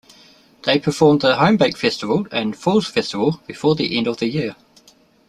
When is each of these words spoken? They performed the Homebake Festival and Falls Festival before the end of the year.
They 0.63 0.79
performed 0.79 1.21
the 1.21 1.35
Homebake 1.35 1.77
Festival 1.77 2.25
and 2.31 2.57
Falls 2.57 2.87
Festival 2.87 3.39
before 3.45 3.75
the 3.75 3.95
end 3.99 4.07
of 4.07 4.17
the 4.17 4.25
year. 4.27 4.55